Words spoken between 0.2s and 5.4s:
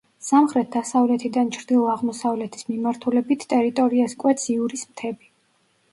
სამხრეთ-დასავლეთიდან ჩრდილო-აღმოსავლეთის მიმართულებით ტერიტორიას კვეთს იურის მთები.